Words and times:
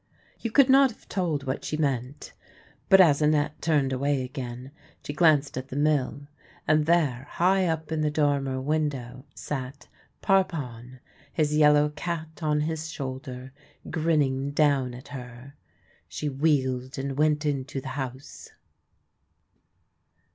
You 0.39 0.49
could 0.49 0.67
not 0.67 0.89
have 0.89 1.07
told 1.07 1.43
what 1.43 1.63
she 1.63 1.77
meant. 1.77 2.33
But, 2.89 2.99
as 2.99 3.21
Annette 3.21 3.61
turned 3.61 3.93
away 3.93 4.23
again, 4.23 4.71
she 5.05 5.13
glanced 5.13 5.57
at 5.59 5.67
the 5.67 5.75
mill; 5.75 6.25
and 6.67 6.87
there, 6.87 7.27
high 7.33 7.67
up 7.67 7.91
in 7.91 8.01
the 8.01 8.09
dormer 8.09 8.59
window, 8.59 9.25
sat 9.35 9.87
Parpon, 10.23 11.01
his 11.31 11.55
yellow 11.55 11.89
cat 11.89 12.41
on 12.41 12.61
his 12.61 12.89
shoulder, 12.89 13.53
grinning 13.91 14.49
down 14.49 14.95
at 14.95 15.09
her. 15.09 15.53
She 16.07 16.29
wheeled 16.29 16.97
and 16.97 17.15
went 17.15 17.45
into 17.45 17.79
the 17.79 17.89
house. 17.89 18.49